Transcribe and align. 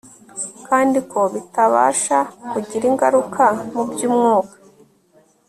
kandi 0.67 0.97
ko 1.11 1.19
bitabasha 1.33 2.17
kugira 2.51 2.83
ingaruka 2.91 3.43
mu 3.73 3.83
by'umwuka 3.89 4.55